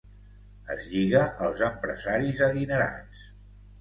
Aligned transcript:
Es 0.75 0.87
lliga 0.93 1.21
als 1.47 1.63
empresaris 1.67 2.45
adinerats. 2.47 3.21